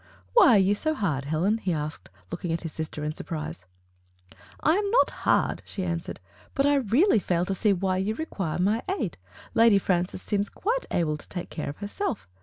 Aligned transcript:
*' 0.19 0.33
"Why 0.33 0.55
are 0.55 0.57
you 0.57 0.73
so 0.73 0.95
hard, 0.95 1.25
Helen? 1.25 1.59
he 1.59 1.71
asked, 1.71 2.09
looking 2.31 2.51
at 2.51 2.61
his 2.63 2.73
sister 2.73 3.03
in 3.03 3.13
surprise. 3.13 3.65
"I 4.59 4.75
am 4.75 4.89
not 4.89 5.11
hard, 5.29 5.61
she 5.63 5.83
answered, 5.83 6.19
"but 6.55 6.65
I 6.65 6.73
really 6.73 7.19
fail 7.19 7.45
to 7.45 7.53
see 7.53 7.71
why 7.71 7.97
you 7.97 8.15
require 8.15 8.57
my 8.57 8.81
aid. 8.99 9.17
Lady 9.53 9.77
Fran 9.77 10.07
cis 10.07 10.23
seems 10.23 10.49
quite 10.49 10.87
able 10.89 11.17
to 11.17 11.29
take 11.29 11.51
care* 11.51 11.69
of 11.69 11.77
herself. 11.77 12.27